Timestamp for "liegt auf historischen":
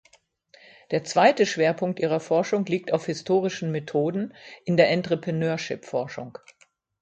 2.65-3.69